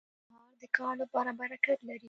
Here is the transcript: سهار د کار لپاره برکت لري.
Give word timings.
سهار 0.27 0.53
د 0.61 0.63
کار 0.77 0.93
لپاره 1.01 1.31
برکت 1.39 1.79
لري. 1.87 1.99